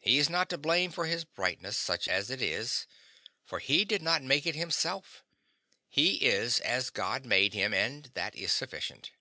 [0.00, 2.88] He is not to blame for his brightness, such as it is,
[3.44, 5.22] for he did not make it himself;
[5.88, 9.12] he is as God make him, and that is sufficient.